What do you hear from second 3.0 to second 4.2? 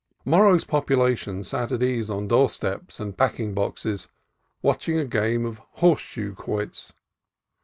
packing boxes,